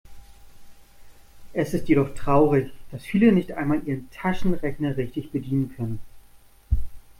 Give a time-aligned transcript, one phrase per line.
[1.53, 5.99] Es ist jedoch traurig, dass viele nicht einmal ihren Taschenrechner richtig bedienen können.